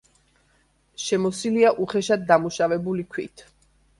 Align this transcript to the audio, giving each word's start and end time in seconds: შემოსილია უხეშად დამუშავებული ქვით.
შემოსილია 1.07 1.73
უხეშად 1.85 2.25
დამუშავებული 2.31 3.07
ქვით. 3.17 3.45